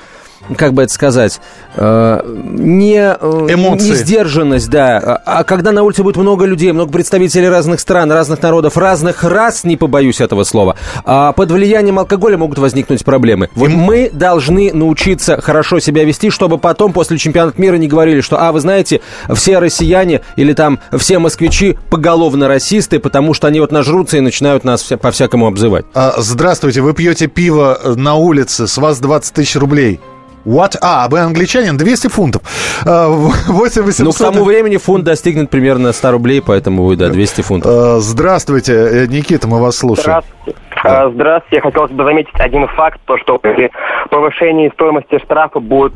как 0.56 0.74
бы 0.74 0.82
это 0.82 0.92
сказать, 0.92 1.40
э, 1.76 2.20
не, 2.24 2.98
э, 2.98 3.46
Эмоции. 3.50 3.88
не 3.90 3.94
сдержанность, 3.94 4.68
да. 4.70 5.20
А 5.24 5.44
когда 5.44 5.72
на 5.72 5.82
улице 5.82 6.02
будет 6.02 6.16
много 6.16 6.44
людей, 6.44 6.72
много 6.72 6.92
представителей 6.92 7.48
разных 7.48 7.80
стран, 7.80 8.10
разных 8.12 8.42
народов, 8.42 8.76
разных 8.76 9.24
рас, 9.24 9.64
не 9.64 9.76
побоюсь 9.76 10.20
этого 10.20 10.44
слова, 10.44 10.76
а 11.04 11.32
под 11.32 11.50
влиянием 11.50 11.98
алкоголя 11.98 12.36
могут 12.36 12.58
возникнуть 12.58 13.04
проблемы. 13.04 13.48
Вот 13.54 13.70
мы 13.70 14.10
должны 14.12 14.72
научиться 14.72 15.40
хорошо 15.40 15.80
себя 15.80 16.04
вести, 16.04 16.30
чтобы 16.30 16.58
потом 16.58 16.92
после 16.92 17.18
чемпионата 17.18 17.60
мира 17.60 17.76
не 17.76 17.88
говорили, 17.88 18.20
что, 18.20 18.40
а, 18.40 18.52
вы 18.52 18.60
знаете, 18.60 19.00
все 19.34 19.58
россияне 19.58 20.20
или 20.36 20.52
там 20.52 20.78
все 20.98 21.18
москвичи 21.18 21.76
поголовно 21.90 22.48
расисты, 22.48 22.98
потому 22.98 23.34
что 23.34 23.46
они 23.48 23.60
вот 23.60 23.72
нажрутся 23.72 24.18
и 24.18 24.20
начинают 24.20 24.64
нас 24.64 24.82
вся- 24.82 24.96
по-всякому 24.96 25.46
обзывать. 25.46 25.86
А, 25.94 26.14
здравствуйте, 26.18 26.80
вы 26.80 26.92
пьете 26.94 27.26
пиво 27.26 27.78
на 27.96 28.14
улице, 28.14 28.66
с 28.66 28.76
вас 28.78 28.98
20 29.00 29.34
тысяч 29.34 29.56
рублей. 29.56 30.00
What? 30.44 30.76
А, 30.82 31.08
вы 31.08 31.20
англичанин, 31.20 31.76
200 31.76 32.08
фунтов. 32.08 32.42
А, 32.86 33.08
8 33.08 33.82
800... 33.82 34.04
Ну, 34.04 34.12
к 34.12 34.18
тому 34.18 34.44
времени 34.44 34.76
фунт 34.76 35.04
достигнет 35.04 35.50
примерно 35.50 35.92
100 35.92 36.10
рублей, 36.10 36.42
поэтому 36.46 36.84
вы, 36.84 36.96
да, 36.96 37.08
200 37.08 37.40
фунтов. 37.42 37.72
Э, 37.72 38.00
Здравствуйте, 38.00 38.72
э, 38.72 39.06
Никита, 39.06 39.48
мы 39.48 39.60
вас 39.60 39.78
слушаем. 39.78 40.22
Здравствуйте. 40.22 40.58
Здравствуйте. 41.14 41.56
Я 41.56 41.62
хотел 41.62 41.86
бы 41.86 42.04
заметить 42.04 42.34
один 42.34 42.66
факт, 42.68 43.00
то 43.06 43.16
что 43.18 43.38
при 43.38 43.70
повышении 44.10 44.68
стоимости 44.70 45.18
штрафа 45.24 45.60
будет 45.60 45.94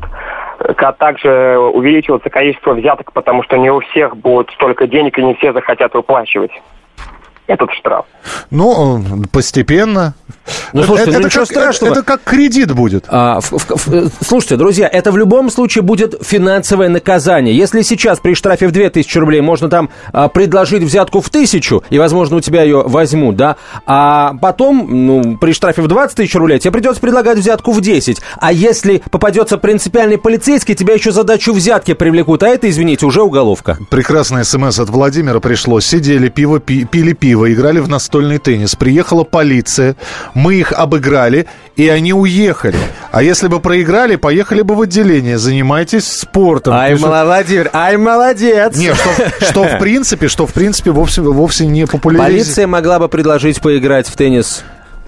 э, 0.59 0.73
а 0.75 0.91
также 0.93 1.57
увеличиваться 1.57 2.29
количество 2.29 2.73
взяток, 2.73 3.13
потому 3.13 3.43
что 3.43 3.57
не 3.57 3.69
у 3.71 3.81
всех 3.81 4.17
будет 4.17 4.49
столько 4.51 4.87
денег, 4.87 5.17
и 5.19 5.23
не 5.23 5.35
все 5.35 5.53
захотят 5.53 5.93
выплачивать 5.93 6.51
этот 7.49 7.69
штраф. 7.71 8.05
Ну, 8.51 8.99
э, 8.99 9.27
постепенно. 9.31 10.13
Ну, 10.73 10.83
слушайте, 10.83 11.11
это, 11.11 11.11
ну, 11.11 11.17
это 11.19 11.27
ничего 11.27 11.45
как, 11.45 11.51
страшного. 11.51 11.91
Это, 11.93 12.03
как 12.03 12.21
кредит 12.23 12.71
будет. 12.73 13.05
А, 13.07 13.39
в- 13.41 13.51
в- 13.51 13.87
в- 13.87 14.11
слушайте, 14.23 14.55
друзья, 14.55 14.87
это 14.87 15.11
в 15.11 15.17
любом 15.17 15.49
случае 15.49 15.81
будет 15.81 16.15
финансовое 16.21 16.89
наказание. 16.89 17.55
Если 17.57 17.81
сейчас 17.81 18.19
при 18.19 18.33
штрафе 18.35 18.67
в 18.67 18.71
2000 18.71 19.17
рублей 19.17 19.41
можно 19.41 19.67
там 19.69 19.89
а, 20.13 20.27
предложить 20.27 20.83
взятку 20.83 21.21
в 21.21 21.27
1000, 21.29 21.81
и, 21.89 21.97
возможно, 21.99 22.37
у 22.37 22.39
тебя 22.39 22.61
ее 22.63 22.83
возьмут, 22.85 23.35
да, 23.35 23.55
а 23.85 24.33
потом, 24.41 24.87
ну, 25.07 25.37
при 25.37 25.51
штрафе 25.53 25.81
в 25.81 25.87
20 25.87 26.15
тысяч 26.17 26.35
рублей 26.35 26.59
тебе 26.59 26.71
придется 26.71 27.01
предлагать 27.01 27.37
взятку 27.39 27.71
в 27.71 27.81
10. 27.81 28.21
А 28.37 28.51
если 28.51 29.01
попадется 29.09 29.57
принципиальный 29.57 30.17
полицейский, 30.19 30.75
тебя 30.75 30.93
еще 30.93 31.11
за 31.11 31.23
дачу 31.23 31.53
взятки 31.53 31.93
привлекут, 31.93 32.43
а 32.43 32.47
это, 32.47 32.69
извините, 32.69 33.05
уже 33.07 33.21
уголовка. 33.23 33.77
Прекрасный 33.89 34.45
смс 34.45 34.79
от 34.79 34.89
Владимира 34.89 35.39
пришло. 35.39 35.79
Сидели, 35.79 36.29
пиво, 36.29 36.59
пи- 36.59 36.85
пили 36.85 37.13
пиво, 37.13 37.38
играли 37.47 37.79
в 37.79 37.87
настольный 37.87 38.37
теннис. 38.39 38.75
Приехала 38.75 39.23
полиция, 39.23 39.95
мы 40.33 40.55
их 40.55 40.73
обыграли, 40.73 41.45
и 41.75 41.87
они 41.87 42.13
уехали. 42.13 42.75
А 43.11 43.23
если 43.23 43.47
бы 43.47 43.59
проиграли, 43.59 44.15
поехали 44.15 44.61
бы 44.61 44.75
в 44.75 44.81
отделение. 44.81 45.37
Занимайтесь 45.37 46.07
спортом. 46.07 46.73
Ты 46.73 46.97
же- 46.97 47.05
Владимир, 47.05 47.69
ай, 47.73 47.97
молодец! 47.97 48.75
Не, 48.75 48.93
что, 48.93 49.45
что 49.45 49.63
в 49.63 49.77
принципе, 49.79 50.27
что 50.27 50.45
в 50.47 50.53
принципе 50.53 50.91
вовсе, 50.91 51.21
вовсе 51.21 51.67
не 51.67 51.85
популяризирует. 51.85 52.43
Полиция 52.45 52.67
могла 52.67 52.99
бы 52.99 53.07
предложить 53.09 53.61
поиграть 53.61 54.07
в 54.07 54.15
теннис 54.15 54.63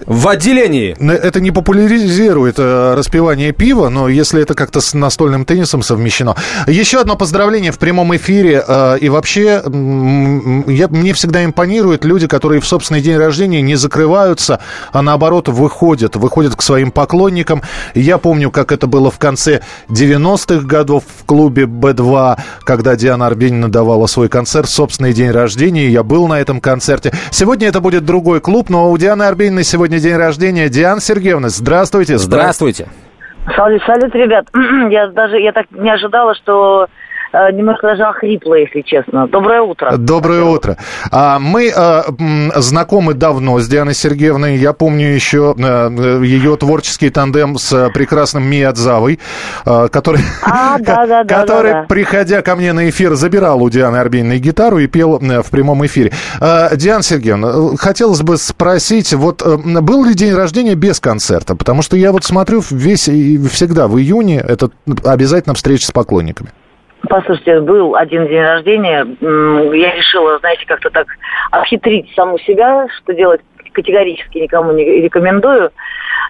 в 0.06 0.28
отделении. 0.28 0.96
Это 0.98 1.40
не 1.40 1.50
популяризирует 1.50 2.56
э, 2.58 2.94
распивание 2.94 3.52
пива, 3.52 3.88
но 3.88 4.08
если 4.08 4.42
это 4.42 4.54
как-то 4.54 4.80
с 4.80 4.94
настольным 4.94 5.44
теннисом 5.44 5.82
совмещено. 5.82 6.36
Еще 6.66 7.00
одно 7.00 7.16
поздравление 7.16 7.72
в 7.72 7.78
прямом 7.78 8.14
эфире. 8.16 8.62
э, 8.66 8.98
и 9.00 9.08
вообще, 9.08 9.62
я, 9.64 10.88
мне 10.88 11.12
всегда 11.12 11.44
импонируют 11.44 12.04
люди, 12.04 12.26
которые 12.26 12.60
в 12.60 12.66
собственный 12.66 13.00
день 13.00 13.16
рождения 13.16 13.62
не 13.62 13.76
закрываются, 13.76 14.60
а 14.92 15.02
наоборот 15.02 15.48
выходят, 15.48 16.16
выходят 16.16 16.56
к 16.56 16.62
своим 16.62 16.90
поклонникам. 16.90 17.62
Я 17.94 18.18
помню, 18.18 18.50
как 18.50 18.72
это 18.72 18.86
было 18.86 19.10
в 19.10 19.18
конце 19.18 19.60
90-х 19.88 20.66
годов 20.66 21.04
в 21.20 21.24
клубе 21.24 21.64
Б2, 21.64 22.38
когда 22.64 22.96
Диана 22.96 23.26
Арбенина 23.26 23.70
давала 23.70 24.06
свой 24.06 24.28
концерт 24.28 24.68
собственный 24.68 25.12
день 25.12 25.30
рождения. 25.30 25.88
Я 25.88 26.02
был 26.02 26.26
на 26.26 26.40
этом 26.40 26.60
концерте. 26.60 27.12
Сегодня 27.30 27.68
это 27.68 27.80
будет 27.80 28.04
другой 28.04 28.40
клуб, 28.40 28.70
но 28.70 28.90
у 28.90 28.98
Дианы 28.98 29.24
Арбениной 29.24 29.64
сегодня 29.64 29.91
день 29.98 30.16
рождения. 30.16 30.68
Диана 30.68 31.00
Сергеевна, 31.00 31.48
здравствуйте. 31.48 32.18
Здравствуйте. 32.18 32.88
Салют, 33.56 33.82
салют, 33.84 34.14
ребят. 34.14 34.46
Я 34.90 35.08
даже 35.08 35.38
я 35.38 35.52
так 35.52 35.66
не 35.72 35.90
ожидала, 35.90 36.34
что 36.34 36.88
немножко 37.32 37.88
даже 37.88 38.04
охрипла, 38.04 38.54
если 38.54 38.82
честно. 38.82 39.26
Доброе 39.26 39.62
утро. 39.62 39.96
Доброе 39.96 40.44
утро. 40.44 40.76
А, 41.10 41.38
Мы 41.38 41.72
э, 41.74 42.02
знакомы 42.56 43.14
давно 43.14 43.58
с 43.58 43.68
Дианой 43.68 43.94
Сергеевной. 43.94 44.56
Я 44.56 44.72
помню 44.72 45.14
еще 45.14 45.54
э, 45.56 45.62
э, 45.62 46.24
ее 46.24 46.56
творческий 46.56 47.10
тандем 47.10 47.58
с 47.58 47.72
э, 47.72 47.90
прекрасным 47.90 48.44
Миядзавой, 48.44 49.18
э, 49.64 49.88
который, 49.90 50.20
А, 50.42 50.78
да, 50.78 51.06
да, 51.06 51.24
да, 51.24 51.40
который 51.40 51.72
да, 51.72 51.80
да. 51.82 51.86
приходя 51.88 52.42
ко 52.42 52.56
мне 52.56 52.72
на 52.72 52.88
эфир, 52.88 53.14
забирал 53.14 53.62
у 53.62 53.70
Дианы 53.70 53.96
Арбениной 53.96 54.38
гитару 54.38 54.78
и 54.78 54.86
пел 54.86 55.18
э, 55.18 55.42
в 55.42 55.50
прямом 55.50 55.84
эфире. 55.86 56.12
Э, 56.40 56.76
Диана 56.76 57.02
Сергеевна, 57.02 57.48
э, 57.48 57.76
хотелось 57.76 58.22
бы 58.22 58.36
спросить, 58.36 59.12
вот 59.14 59.42
э, 59.42 59.56
был 59.80 60.04
ли 60.04 60.14
день 60.14 60.34
рождения 60.34 60.74
без 60.74 61.00
концерта? 61.00 61.56
Потому 61.56 61.82
что 61.82 61.96
я 61.96 62.12
вот 62.12 62.24
смотрю 62.24 62.62
весь 62.70 63.08
и 63.08 63.38
всегда 63.48 63.88
в 63.88 63.98
июне 63.98 64.38
это 64.38 64.70
обязательно 65.04 65.54
встреча 65.54 65.86
с 65.86 65.90
поклонниками. 65.90 66.50
Послушайте, 67.08 67.60
был 67.60 67.96
один 67.96 68.26
день 68.26 68.42
рождения. 68.42 69.06
Я 69.20 69.94
решила, 69.94 70.38
знаете, 70.38 70.64
как-то 70.66 70.90
так 70.90 71.06
обхитрить 71.50 72.12
саму 72.14 72.38
себя, 72.38 72.86
что 72.98 73.12
делать 73.12 73.40
категорически 73.72 74.38
никому 74.38 74.72
не 74.72 74.84
рекомендую, 74.84 75.70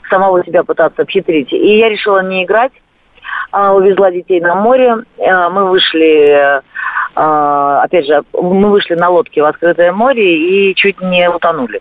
самого 0.09 0.45
себя 0.45 0.63
пытаться 0.63 1.03
обхитрить. 1.03 1.53
И 1.53 1.79
я 1.79 1.89
решила 1.89 2.23
не 2.23 2.45
играть, 2.45 2.73
а, 3.51 3.75
увезла 3.75 4.11
детей 4.11 4.41
на 4.41 4.55
море. 4.55 4.97
Э, 5.19 5.49
Мы 5.49 5.69
вышли, 5.69 6.29
э, 6.29 6.61
опять 7.15 8.07
же, 8.07 8.23
мы 8.33 8.71
вышли 8.71 8.95
на 8.95 9.11
лодке 9.11 9.43
в 9.43 9.47
открытое 9.47 9.93
море 9.93 10.71
и 10.71 10.75
чуть 10.75 11.01
не 11.01 11.29
утонули. 11.29 11.81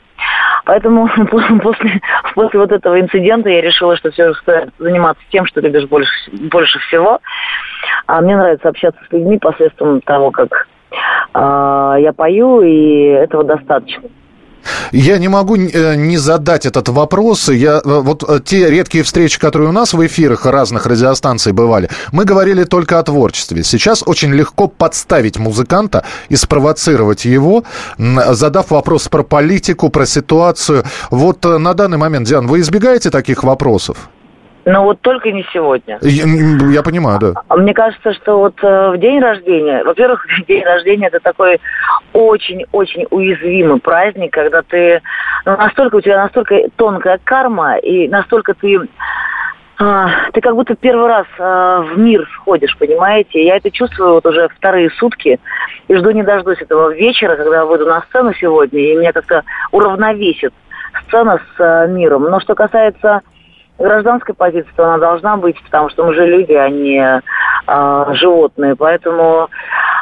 Поэтому 0.65 1.09
после, 1.61 2.01
после 2.35 2.59
вот 2.59 2.71
этого 2.71 2.99
инцидента 2.99 3.49
я 3.49 3.61
решила, 3.61 3.95
что 3.97 4.11
все 4.11 4.33
стоит 4.35 4.69
заниматься 4.77 5.23
тем, 5.31 5.45
что 5.45 5.61
любишь 5.61 5.87
больше, 5.87 6.11
больше 6.31 6.79
всего. 6.79 7.19
А 8.07 8.21
мне 8.21 8.35
нравится 8.35 8.69
общаться 8.69 8.99
с 9.07 9.11
людьми 9.11 9.37
посредством 9.39 10.01
того, 10.01 10.31
как 10.31 10.67
а, 11.33 11.95
я 11.99 12.13
пою, 12.13 12.61
и 12.61 13.05
этого 13.05 13.43
достаточно. 13.43 14.09
Я 14.91 15.17
не 15.17 15.27
могу 15.27 15.55
э, 15.55 15.95
не 15.95 16.17
задать 16.17 16.65
этот 16.65 16.89
вопрос. 16.89 17.49
Я, 17.49 17.81
э, 17.83 18.01
вот 18.01 18.23
э, 18.27 18.39
те 18.43 18.69
редкие 18.69 19.03
встречи, 19.03 19.39
которые 19.39 19.69
у 19.69 19.71
нас 19.71 19.93
в 19.93 20.05
эфирах 20.05 20.45
разных 20.45 20.85
радиостанций 20.85 21.53
бывали, 21.53 21.89
мы 22.11 22.25
говорили 22.25 22.63
только 22.63 22.99
о 22.99 23.03
творчестве. 23.03 23.63
Сейчас 23.63 24.03
очень 24.05 24.33
легко 24.33 24.67
подставить 24.67 25.37
музыканта 25.37 26.03
и 26.29 26.35
спровоцировать 26.35 27.25
его, 27.25 27.63
задав 27.97 28.71
вопрос 28.71 29.07
про 29.07 29.23
политику, 29.23 29.89
про 29.89 30.05
ситуацию. 30.05 30.83
Вот 31.09 31.43
на 31.43 31.73
данный 31.73 31.97
момент, 31.97 32.27
Диан, 32.27 32.47
вы 32.47 32.59
избегаете 32.59 33.09
таких 33.09 33.43
вопросов? 33.43 34.09
Но 34.65 34.83
вот 34.83 35.01
только 35.01 35.31
не 35.31 35.43
сегодня. 35.53 35.97
Я, 36.01 36.25
я 36.71 36.83
понимаю, 36.83 37.19
да. 37.19 37.33
А 37.47 37.55
мне 37.55 37.73
кажется, 37.73 38.13
что 38.13 38.37
вот 38.37 38.55
э, 38.61 38.91
в 38.91 38.97
день 38.97 39.19
рождения, 39.19 39.83
во-первых, 39.83 40.25
день 40.47 40.63
рождения 40.63 41.07
это 41.07 41.19
такой 41.19 41.59
очень-очень 42.13 43.07
уязвимый 43.09 43.79
праздник, 43.79 44.33
когда 44.33 44.61
ты 44.61 45.01
ну, 45.45 45.57
настолько 45.57 45.95
у 45.95 46.01
тебя 46.01 46.23
настолько 46.23 46.55
тонкая 46.75 47.19
карма 47.23 47.77
и 47.77 48.07
настолько 48.07 48.53
ты 48.53 48.79
а, 49.79 50.29
ты 50.33 50.41
как 50.41 50.53
будто 50.53 50.75
первый 50.75 51.07
раз 51.07 51.25
а, 51.39 51.81
в 51.81 51.97
мир 51.97 52.29
сходишь, 52.35 52.77
понимаете? 52.77 53.43
Я 53.43 53.57
это 53.57 53.71
чувствую 53.71 54.13
вот 54.13 54.25
уже 54.27 54.47
вторые 54.49 54.91
сутки 54.91 55.39
и 55.87 55.95
жду 55.95 56.11
не 56.11 56.21
дождусь 56.21 56.61
этого 56.61 56.93
вечера, 56.93 57.35
когда 57.35 57.57
я 57.57 57.65
выйду 57.65 57.87
на 57.87 58.01
сцену 58.01 58.31
сегодня, 58.39 58.79
и 58.79 58.95
меня 58.95 59.11
как-то 59.11 59.43
уравновесит 59.71 60.53
сцена 61.07 61.39
с 61.39 61.59
а, 61.59 61.87
миром. 61.87 62.23
Но 62.23 62.39
что 62.39 62.53
касается 62.53 63.21
гражданской 63.77 64.35
позиции, 64.35 64.71
то 64.75 64.85
она 64.85 64.97
должна 64.97 65.37
быть, 65.37 65.61
потому 65.63 65.89
что 65.89 66.05
мы 66.05 66.13
же 66.13 66.25
люди, 66.25 66.53
а 66.53 66.69
не 66.69 67.21
а, 67.67 68.13
животные. 68.13 68.75
Поэтому, 68.75 69.49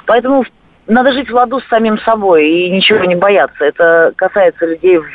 поэтому 0.05 0.43
надо 0.87 1.11
жить 1.13 1.29
в 1.29 1.35
ладу 1.35 1.59
с 1.59 1.67
самим 1.67 1.97
собой 1.99 2.49
и 2.49 2.69
ничего 2.69 3.03
не 3.05 3.15
бояться. 3.15 3.63
Это 3.63 4.13
касается 4.15 4.65
людей 4.65 4.97
в, 4.97 5.05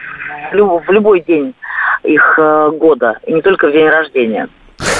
люб, 0.52 0.86
в 0.86 0.90
любой 0.90 1.20
день 1.20 1.54
их 2.02 2.38
э, 2.38 2.70
года, 2.74 3.18
и 3.26 3.32
не 3.32 3.42
только 3.42 3.68
в 3.68 3.72
день 3.72 3.88
рождения. 3.88 4.48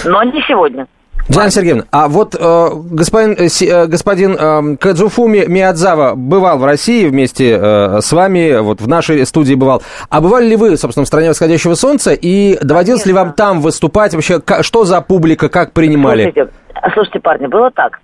Но 0.05 0.23
не 0.23 0.43
сегодня. 0.43 0.87
Диана 1.29 1.51
Сергеевна, 1.51 1.85
а 1.91 2.09
вот 2.09 2.37
э, 2.39 2.69
господин, 2.91 3.33
э, 3.39 3.49
э, 3.49 3.87
господин 3.87 4.37
э, 4.39 4.77
Кадзуфуми 4.77 5.45
Миядзава 5.47 6.15
бывал 6.15 6.59
в 6.59 6.65
России 6.65 7.07
вместе 7.07 7.59
э, 7.59 8.01
с 8.03 8.13
вами, 8.13 8.61
вот 8.61 8.83
в 8.83 8.89
нашей 8.89 9.25
студии 9.25 9.55
бывал. 9.55 9.83
А 10.11 10.21
бывали 10.21 10.49
ли 10.49 10.57
вы, 10.57 10.77
собственно, 10.77 11.05
в 11.05 11.09
«Стране 11.09 11.31
восходящего 11.31 11.75
солнца» 11.75 12.13
и 12.13 12.59
доводилось 12.63 13.03
Конечно. 13.05 13.21
ли 13.21 13.25
вам 13.25 13.33
там 13.33 13.61
выступать? 13.63 14.13
Вообще, 14.13 14.41
что 14.61 14.85
за 14.85 15.01
публика, 15.01 15.49
как 15.49 15.73
принимали? 15.73 16.25
Слушайте, 16.25 16.53
слушайте 16.93 17.21
парни, 17.21 17.47
было 17.47 17.71
так. 17.71 18.01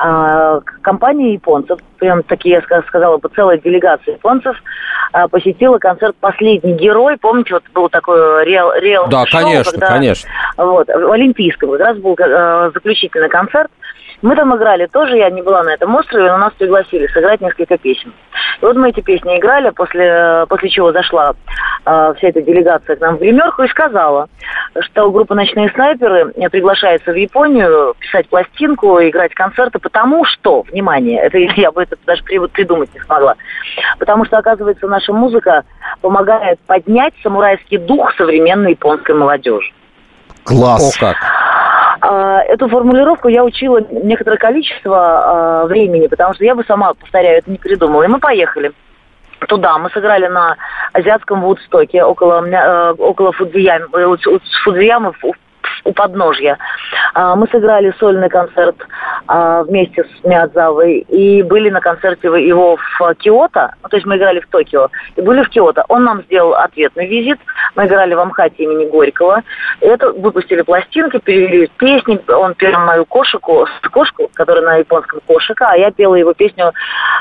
А, 0.00 0.60
компания 0.80 1.32
японцев, 1.32 1.80
прям 1.98 2.22
такие, 2.22 2.62
я 2.70 2.82
сказала 2.82 3.18
бы, 3.18 3.28
целая 3.34 3.58
делегация 3.58 4.14
японцев, 4.14 4.56
а, 5.12 5.26
посетила 5.26 5.78
концерт 5.78 6.14
«Последний 6.20 6.74
герой». 6.74 7.16
Помните, 7.16 7.54
вот 7.54 7.64
был 7.74 7.88
такой 7.88 8.44
реал, 8.44 8.72
реал 8.76 9.08
Да, 9.08 9.26
шоу, 9.26 9.42
конечно, 9.42 9.72
когда, 9.72 9.88
конечно. 9.88 10.30
Вот, 10.56 10.86
в 10.86 11.10
Олимпийском 11.10 11.72
как 11.72 11.80
раз 11.80 11.98
был 11.98 12.14
э, 12.16 12.70
заключительный 12.74 13.28
концерт. 13.28 13.72
Мы 14.20 14.34
там 14.34 14.54
играли 14.56 14.86
тоже, 14.86 15.16
я 15.16 15.30
не 15.30 15.42
была 15.42 15.62
на 15.62 15.70
этом 15.70 15.94
острове, 15.94 16.30
но 16.30 16.38
нас 16.38 16.52
пригласили 16.54 17.06
сыграть 17.08 17.40
несколько 17.40 17.78
песен. 17.78 18.12
И 18.60 18.64
вот 18.64 18.76
мы 18.76 18.90
эти 18.90 19.00
песни 19.00 19.38
играли, 19.38 19.70
после, 19.70 20.44
после 20.48 20.68
чего 20.70 20.92
зашла 20.92 21.34
э, 21.86 22.14
вся 22.16 22.28
эта 22.28 22.42
делегация 22.42 22.96
к 22.96 23.00
нам 23.00 23.16
в 23.16 23.20
гримерку 23.20 23.62
и 23.62 23.68
сказала, 23.68 24.28
что 24.80 25.10
группа 25.12 25.36
«Ночные 25.36 25.70
снайперы» 25.70 26.32
приглашается 26.50 27.12
в 27.12 27.14
Японию 27.14 27.94
писать 28.00 28.28
пластинку, 28.28 28.98
играть 29.00 29.34
концерты, 29.34 29.78
потому 29.78 30.24
что, 30.24 30.62
внимание, 30.62 31.20
это 31.20 31.38
я 31.38 31.70
бы 31.70 31.84
это 31.84 31.96
даже 32.04 32.24
придумать 32.24 32.92
не 32.94 33.00
смогла, 33.00 33.36
потому 34.00 34.24
что, 34.24 34.38
оказывается, 34.38 34.88
наша 34.88 35.12
музыка 35.12 35.62
помогает 36.00 36.58
поднять 36.66 37.14
самурайский 37.22 37.78
дух 37.78 38.12
современной 38.16 38.72
японской 38.72 39.14
молодежи. 39.14 39.70
Класс! 40.44 40.96
О, 40.96 41.00
как! 41.00 41.16
А, 42.00 42.40
эту 42.42 42.68
формулировку 42.68 43.28
я 43.28 43.44
учила 43.44 43.80
некоторое 43.90 44.36
количество 44.36 44.96
а, 44.96 45.66
времени, 45.66 46.06
потому 46.06 46.34
что 46.34 46.44
я 46.44 46.54
бы 46.54 46.64
сама, 46.64 46.94
повторяю, 46.94 47.38
это 47.38 47.50
не 47.50 47.58
придумала. 47.58 48.02
И 48.04 48.08
мы 48.08 48.18
поехали 48.18 48.72
туда. 49.46 49.78
Мы 49.78 49.90
сыграли 49.90 50.26
на 50.26 50.56
азиатском 50.92 51.42
Вудстоке 51.42 52.02
около, 52.02 52.44
э, 52.44 52.92
около 52.98 53.32
Фудзиямы, 53.32 53.86
э, 53.92 54.16
Фудзиямы 54.64 55.12
у 55.84 55.92
подножья. 55.92 56.58
А, 57.14 57.34
мы 57.36 57.46
сыграли 57.48 57.94
сольный 57.98 58.28
концерт 58.28 58.76
а, 59.26 59.62
вместе 59.62 60.04
с 60.04 60.24
Миядзавой 60.24 60.98
и 61.08 61.42
были 61.42 61.70
на 61.70 61.80
концерте 61.80 62.28
его 62.28 62.76
в 62.76 63.14
Киото, 63.14 63.74
ну, 63.82 63.88
то 63.88 63.96
есть 63.96 64.06
мы 64.06 64.16
играли 64.16 64.40
в 64.40 64.48
Токио, 64.48 64.88
и 65.16 65.20
были 65.20 65.42
в 65.42 65.48
Киото. 65.48 65.84
Он 65.88 66.04
нам 66.04 66.22
сделал 66.22 66.54
ответный 66.54 67.06
визит, 67.06 67.38
мы 67.74 67.86
играли 67.86 68.14
в 68.14 68.20
Амхате 68.20 68.64
имени 68.64 68.86
Горького. 68.86 69.42
Это 69.80 70.12
выпустили 70.12 70.62
пластинки, 70.62 71.18
перевели 71.18 71.70
песни, 71.78 72.20
он 72.32 72.54
пел 72.54 72.78
мою 72.80 73.04
кошеку, 73.04 73.66
кошку, 73.90 74.30
которая 74.34 74.64
на 74.64 74.76
японском 74.76 75.20
кошика, 75.26 75.66
а 75.70 75.76
я 75.76 75.90
пела 75.90 76.14
его 76.14 76.34
песню 76.34 76.72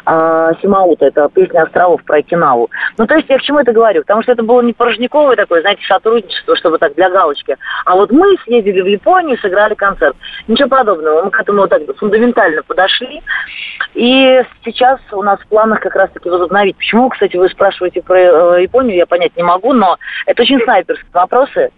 э, 0.05 0.51
Симаута, 0.61 1.05
это 1.05 1.29
песня 1.33 1.63
островов 1.63 2.03
про 2.03 2.17
Окинаву. 2.17 2.69
Ну, 2.97 3.07
то 3.07 3.15
есть 3.15 3.29
я 3.29 3.37
к 3.37 3.41
чему 3.41 3.59
это 3.59 3.71
говорю? 3.71 4.01
Потому 4.01 4.23
что 4.23 4.31
это 4.31 4.43
было 4.43 4.61
не 4.61 4.73
порожниковое 4.73 5.35
такое, 5.35 5.61
знаете, 5.61 5.83
сотрудничество, 5.87 6.55
чтобы 6.55 6.77
так 6.77 6.95
для 6.95 7.09
галочки. 7.09 7.57
А 7.85 7.95
вот 7.95 8.11
мы 8.11 8.26
с 8.35 8.43
съездили 8.43 8.81
в 8.81 8.87
Японию, 8.87 9.37
сыграли 9.37 9.75
концерт. 9.75 10.15
Ничего 10.47 10.69
подобного. 10.69 11.23
Мы 11.23 11.31
к 11.31 11.39
этому 11.39 11.61
вот 11.61 11.69
так 11.69 11.81
фундаментально 11.97 12.63
подошли. 12.63 13.21
И 13.93 14.41
сейчас 14.65 14.99
у 15.11 15.23
нас 15.23 15.39
в 15.39 15.47
планах 15.47 15.79
как 15.79 15.95
раз-таки 15.95 16.29
возобновить. 16.29 16.77
Почему, 16.77 17.09
кстати, 17.09 17.37
вы 17.37 17.49
спрашиваете 17.49 18.01
про 18.01 18.17
э, 18.17 18.63
Японию, 18.63 18.97
я 18.97 19.05
понять 19.05 19.35
не 19.37 19.43
могу, 19.43 19.73
но 19.73 19.97
это 20.25 20.41
очень 20.41 20.61
снайперские 20.61 21.11
вопросы. 21.13 21.71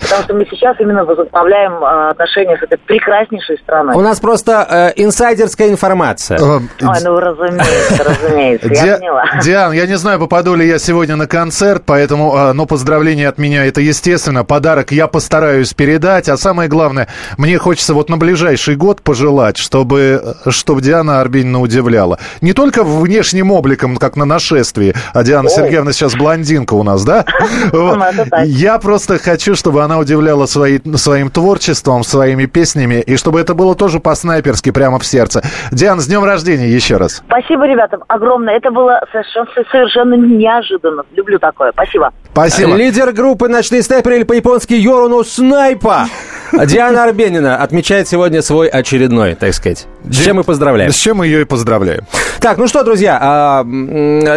Потому 0.00 0.22
что 0.22 0.34
мы 0.34 0.46
сейчас 0.50 0.76
именно 0.80 1.04
возобновляем 1.04 1.72
э, 1.84 2.10
отношения 2.10 2.56
с 2.56 2.62
этой 2.62 2.78
прекраснейшей 2.78 3.58
страной. 3.58 3.94
У 3.94 4.00
нас 4.00 4.20
просто 4.20 4.66
э, 4.96 5.02
инсайдерская 5.02 5.68
информация. 5.68 6.38
Ой, 6.40 6.60
ну 6.80 7.18
разумеется, 7.18 8.04
разумеется, 8.04 8.68
я 8.68 8.96
поняла. 8.98 9.24
Диан, 9.42 9.72
я 9.72 9.86
не 9.86 9.96
знаю, 9.96 10.18
попаду 10.18 10.54
ли 10.54 10.66
я 10.66 10.78
сегодня 10.78 11.16
на 11.16 11.26
концерт, 11.26 11.82
поэтому, 11.86 12.36
э, 12.36 12.52
ну, 12.52 12.66
поздравления 12.66 13.28
от 13.28 13.38
меня, 13.38 13.64
это 13.64 13.80
естественно, 13.80 14.44
подарок 14.44 14.92
я 14.92 15.06
постараюсь 15.08 15.74
передать, 15.74 16.28
а 16.28 16.36
самое 16.36 16.68
главное, 16.68 17.08
мне 17.36 17.58
хочется 17.58 17.94
вот 17.94 18.08
на 18.08 18.16
ближайший 18.16 18.76
год 18.76 19.02
пожелать, 19.02 19.56
чтобы, 19.56 20.36
чтобы 20.48 20.82
Диана 20.82 21.20
Арбенина 21.20 21.60
удивляла. 21.60 22.18
Не 22.40 22.52
только 22.52 22.84
внешним 22.84 23.50
обликом, 23.50 23.96
как 23.96 24.16
на 24.16 24.24
нашествии, 24.24 24.94
а 25.14 25.22
Диана 25.22 25.48
Сергеевна 25.48 25.92
сейчас 25.92 26.14
блондинка 26.14 26.74
у 26.74 26.82
нас, 26.82 27.04
да? 27.04 27.24
Ну, 27.72 28.00
я 28.44 28.78
просто 28.78 29.18
хочу, 29.18 29.54
чтобы 29.54 29.82
она 29.82 29.87
удивляла 29.96 30.46
свои, 30.46 30.80
своим 30.96 31.30
творчеством, 31.30 32.02
своими 32.02 32.46
песнями, 32.46 32.96
и 33.00 33.16
чтобы 33.16 33.40
это 33.40 33.54
было 33.54 33.74
тоже 33.76 34.00
по-снайперски 34.00 34.70
прямо 34.72 34.98
в 34.98 35.06
сердце. 35.06 35.42
Диан, 35.70 36.00
с 36.00 36.08
днем 36.08 36.24
рождения 36.24 36.68
еще 36.68 36.96
раз. 36.96 37.22
Спасибо, 37.26 37.66
ребята, 37.66 37.98
огромное. 38.08 38.56
Это 38.56 38.70
было 38.70 39.00
совершенно, 39.12 39.48
совершенно 39.70 40.14
неожиданно. 40.14 41.04
Люблю 41.12 41.38
такое. 41.38 41.70
Спасибо. 41.72 42.12
Спасибо. 42.32 42.74
Лидер 42.74 43.12
группы 43.12 43.48
«Ночные 43.48 43.82
снайперы» 43.82 44.16
или 44.16 44.24
по-японски 44.24 44.74
Йоруну 44.74 45.24
Снайпа. 45.24 46.06
Диана 46.66 47.04
Арбенина 47.04 47.56
отмечает 47.56 48.08
сегодня 48.08 48.42
свой 48.42 48.68
очередной, 48.68 49.34
так 49.34 49.54
сказать. 49.54 49.86
С 50.10 50.24
чем 50.24 50.36
мы 50.36 50.44
поздравляем. 50.44 50.92
С 50.92 50.96
чем 50.96 51.18
мы 51.18 51.26
ее 51.26 51.42
и 51.42 51.44
поздравляем. 51.44 52.04
Так, 52.40 52.56
ну 52.58 52.68
что, 52.68 52.84
друзья, 52.84 53.18
а, 53.20 53.64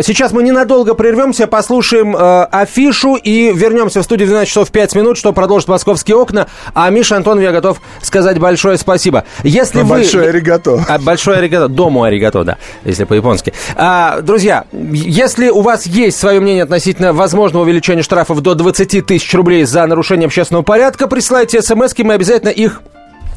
сейчас 0.01 0.31
мы 0.31 0.41
ненадолго 0.43 0.95
прервемся, 0.95 1.45
послушаем 1.45 2.15
а, 2.17 2.45
афишу 2.45 3.15
и 3.15 3.51
вернемся 3.53 4.01
в 4.01 4.03
студию 4.03 4.27
в 4.27 4.29
12 4.31 4.49
часов 4.49 4.71
5 4.71 4.95
минут, 4.95 5.17
что 5.17 5.33
продолжит 5.33 5.67
«Московские 5.67 6.17
окна». 6.17 6.47
А 6.73 6.89
Миша 6.89 7.15
Антонов 7.15 7.43
я 7.43 7.51
готов 7.51 7.79
сказать 8.01 8.39
большое 8.39 8.77
спасибо. 8.77 9.25
Если 9.43 9.81
ну, 9.81 9.85
вы... 9.85 9.97
Большое 9.97 10.29
аригато. 10.29 10.83
А, 10.87 10.97
большое 10.97 11.37
аригато. 11.37 11.67
Дому 11.67 12.03
аригато, 12.03 12.43
да, 12.43 12.57
если 12.83 13.03
по-японски. 13.03 13.53
А, 13.75 14.21
друзья, 14.21 14.65
если 14.71 15.49
у 15.49 15.61
вас 15.61 15.85
есть 15.85 16.19
свое 16.19 16.39
мнение 16.39 16.63
относительно 16.63 17.13
возможного 17.13 17.63
увеличения 17.63 18.01
штрафов 18.01 18.41
до 18.41 18.55
20 18.55 19.05
тысяч 19.05 19.31
рублей 19.35 19.63
за 19.65 19.85
нарушение 19.85 20.25
общественного 20.25 20.63
порядка, 20.63 21.07
присылайте 21.07 21.61
смс 21.61 21.93
мы 21.99 22.13
обязательно 22.13 22.49
их 22.49 22.81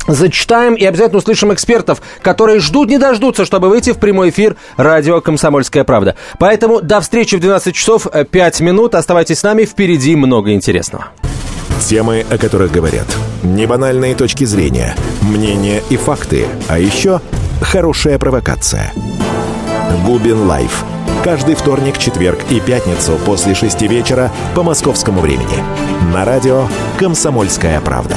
Зачитаем 0.06 0.74
и 0.74 0.84
обязательно 0.84 1.18
услышим 1.18 1.52
экспертов, 1.52 2.02
которые 2.20 2.60
ждут 2.60 2.90
не 2.90 2.98
дождутся, 2.98 3.44
чтобы 3.44 3.68
выйти 3.68 3.92
в 3.92 3.98
прямой 3.98 4.30
эфир 4.30 4.56
радио 4.76 5.20
«Комсомольская 5.20 5.84
правда». 5.84 6.14
Поэтому 6.38 6.82
до 6.82 7.00
встречи 7.00 7.36
в 7.36 7.40
12 7.40 7.74
часов 7.74 8.06
5 8.30 8.60
э, 8.60 8.64
минут. 8.64 8.94
Оставайтесь 8.94 9.38
с 9.38 9.42
нами, 9.42 9.64
впереди 9.64 10.14
много 10.14 10.52
интересного. 10.52 11.06
Темы, 11.80 12.24
о 12.30 12.38
которых 12.38 12.70
говорят. 12.70 13.06
Небанальные 13.42 14.14
точки 14.14 14.44
зрения, 14.44 14.94
мнения 15.22 15.82
и 15.90 15.96
факты. 15.96 16.46
А 16.68 16.78
еще 16.78 17.20
хорошая 17.60 18.18
провокация. 18.18 18.92
Губин 20.04 20.46
Live. 20.46 20.84
Каждый 21.22 21.54
вторник, 21.54 21.96
четверг 21.96 22.38
и 22.50 22.60
пятницу 22.60 23.18
после 23.24 23.54
шести 23.54 23.88
вечера 23.88 24.30
по 24.54 24.62
московскому 24.62 25.20
времени. 25.20 25.56
На 26.12 26.24
радио 26.24 26.68
«Комсомольская 26.98 27.80
правда». 27.80 28.16